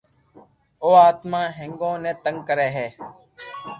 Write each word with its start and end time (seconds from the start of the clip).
او 0.83 0.89
آتما 1.07 1.41
ھينگون 1.59 1.95
ني 2.03 2.11
تنگ 2.23 2.37
ڪري 2.47 2.69
ھي 2.75 2.87